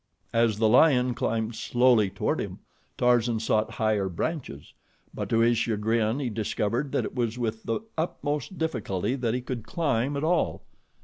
[0.33, 2.57] As the lion climbed slowly toward him,
[2.97, 4.73] Tarzan sought higher branches;
[5.13, 9.41] but to his chagrin, he discovered that it was with the utmost difficulty that he
[9.41, 10.63] could climb at all.